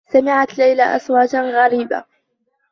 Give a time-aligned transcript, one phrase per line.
[0.07, 2.03] سمعت ليلى أصواتا غريبة.